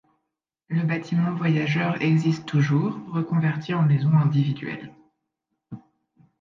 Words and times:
Le 0.67 0.81
bâtiment 0.81 1.35
voyageurs 1.35 2.01
existe 2.01 2.47
toujours, 2.47 2.99
reconverti 3.11 3.75
en 3.75 3.83
maison 3.83 4.17
individuelle. 4.17 4.91